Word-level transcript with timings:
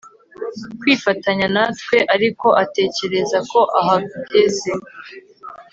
kwifatanya 0.79 1.47
natwe 1.55 1.97
ariko 2.15 2.47
atekereza 2.63 3.37
ko 3.51 3.59
ahageze 3.79 4.71